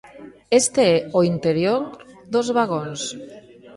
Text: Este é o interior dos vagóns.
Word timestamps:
Este 0.61 0.81
é 0.95 0.97
o 1.17 1.19
interior 1.31 1.81
dos 2.33 2.47
vagóns. 2.57 3.01